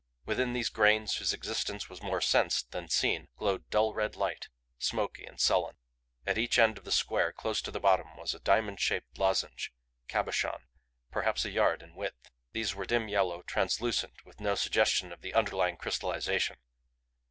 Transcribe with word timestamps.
Within 0.25 0.53
these 0.53 0.69
grains 0.69 1.17
whose 1.17 1.31
existence 1.31 1.87
was 1.87 2.01
more 2.01 2.21
sensed 2.21 2.71
than 2.71 2.89
seen 2.89 3.27
glowed 3.37 3.69
dull 3.69 3.93
red 3.93 4.15
light, 4.15 4.49
smoky 4.79 5.25
and 5.27 5.39
sullen. 5.39 5.75
At 6.25 6.39
each 6.39 6.57
end 6.57 6.79
of 6.79 6.85
the 6.85 6.91
square, 6.91 7.31
close 7.31 7.61
to 7.61 7.69
the 7.69 7.79
bottom, 7.79 8.17
was 8.17 8.33
a 8.33 8.39
diamond 8.39 8.79
shaped 8.79 9.19
lozenge, 9.19 9.71
cabochon, 10.07 10.63
perhaps 11.11 11.45
a 11.45 11.51
yard 11.51 11.83
in 11.83 11.93
width. 11.93 12.31
These 12.51 12.73
were 12.73 12.85
dim 12.87 13.09
yellow, 13.09 13.43
translucent, 13.43 14.25
with 14.25 14.39
no 14.39 14.55
suggestion 14.55 15.13
of 15.13 15.21
the 15.21 15.35
underlying 15.35 15.77
crystallization. 15.77 16.57